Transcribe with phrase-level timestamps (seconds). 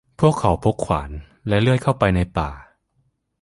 [0.19, 1.11] พวกเขาพกขวาน
[1.47, 2.49] และเลื่อยเข้าไปในป่า